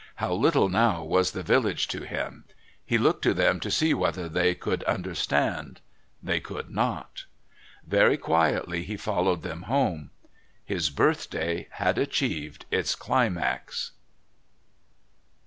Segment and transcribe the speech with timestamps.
[0.15, 2.45] How little now was the Village to him.
[2.83, 5.79] He looked at them to see whether they could understand.
[6.23, 7.25] They could not.
[7.85, 10.09] Very quietly he followed them home.
[10.65, 13.91] His birthday had achieved its climax...